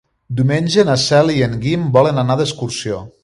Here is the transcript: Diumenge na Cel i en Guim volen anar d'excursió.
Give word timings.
Diumenge 0.37 0.85
na 0.87 0.95
Cel 1.03 1.29
i 1.35 1.37
en 1.49 1.53
Guim 1.67 1.85
volen 1.99 2.23
anar 2.25 2.39
d'excursió. 2.41 3.03